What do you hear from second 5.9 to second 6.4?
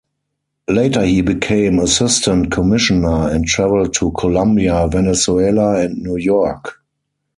New